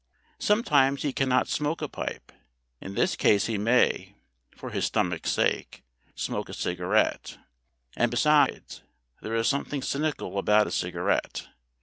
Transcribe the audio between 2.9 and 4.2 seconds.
this case he may